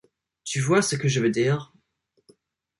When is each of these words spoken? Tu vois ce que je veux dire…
Tu 0.45 0.61
vois 0.61 0.81
ce 0.81 0.95
que 0.95 1.07
je 1.07 1.19
veux 1.19 1.29
dire… 1.29 1.71